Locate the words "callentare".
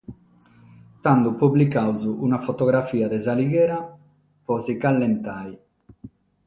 4.81-5.55